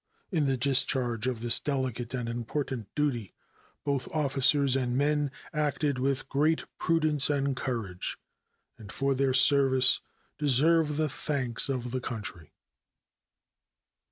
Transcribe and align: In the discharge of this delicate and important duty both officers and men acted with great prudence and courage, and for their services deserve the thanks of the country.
In 0.31 0.47
the 0.47 0.57
discharge 0.57 1.27
of 1.27 1.41
this 1.41 1.59
delicate 1.59 2.15
and 2.15 2.27
important 2.27 2.87
duty 2.95 3.35
both 3.83 4.07
officers 4.07 4.75
and 4.75 4.97
men 4.97 5.29
acted 5.53 5.99
with 5.99 6.27
great 6.27 6.65
prudence 6.79 7.29
and 7.29 7.55
courage, 7.55 8.17
and 8.79 8.91
for 8.91 9.13
their 9.13 9.35
services 9.35 10.01
deserve 10.39 10.97
the 10.97 11.07
thanks 11.07 11.69
of 11.69 11.91
the 11.91 12.01
country. 12.01 12.55